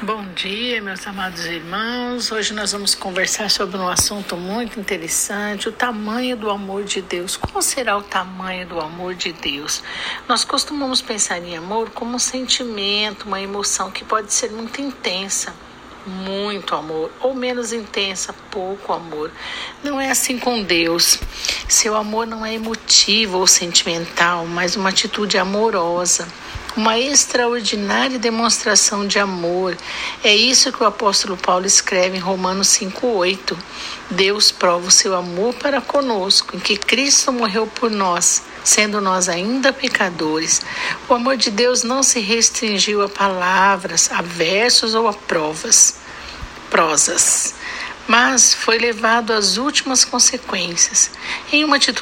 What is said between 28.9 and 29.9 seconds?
de amor.